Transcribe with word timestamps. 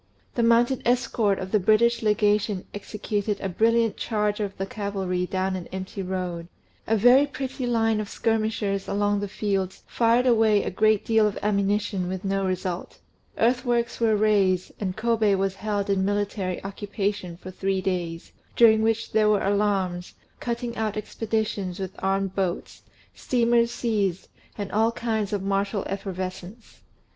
The 0.33 0.41
mounted 0.41 0.81
escort 0.83 1.37
of 1.37 1.51
the 1.51 1.59
British 1.59 2.01
Legation 2.01 2.65
executed 2.73 3.39
a 3.39 3.47
brilliant 3.47 3.97
charge 3.97 4.39
of 4.39 4.57
cavalry 4.67 5.27
down 5.27 5.55
an 5.55 5.67
empty 5.71 6.01
road; 6.01 6.47
a 6.87 6.97
very 6.97 7.27
pretty 7.27 7.67
line 7.67 7.99
of 8.01 8.09
skirmishers 8.09 8.87
along 8.87 9.19
the 9.19 9.27
fields 9.27 9.83
fired 9.85 10.25
away 10.25 10.63
a 10.63 10.71
great 10.71 11.05
deal 11.05 11.27
of 11.27 11.37
ammunition 11.43 12.07
with 12.07 12.25
no 12.25 12.43
result; 12.43 12.97
earthworks 13.37 13.99
were 13.99 14.15
raised, 14.15 14.71
and 14.79 14.97
Kôbé 14.97 15.37
was 15.37 15.53
held 15.57 15.87
in 15.87 16.03
military 16.03 16.63
occupation 16.63 17.37
for 17.37 17.51
three 17.51 17.79
days, 17.79 18.31
during 18.55 18.81
which 18.81 19.11
there 19.11 19.29
were 19.29 19.43
alarms, 19.43 20.15
cutting 20.39 20.75
out 20.75 20.97
expeditions 20.97 21.77
with 21.79 21.91
armed 21.99 22.33
boats, 22.33 22.81
steamers 23.13 23.69
seized, 23.69 24.29
and 24.57 24.71
all 24.71 24.91
kinds 24.91 25.31
of 25.31 25.43
martial 25.43 25.83
effervescence. 25.85 26.81